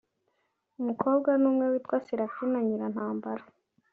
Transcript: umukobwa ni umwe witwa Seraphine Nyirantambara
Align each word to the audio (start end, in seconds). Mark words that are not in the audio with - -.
umukobwa 0.79 1.29
ni 1.37 1.45
umwe 1.51 1.65
witwa 1.71 1.97
Seraphine 2.05 2.57
Nyirantambara 2.65 3.43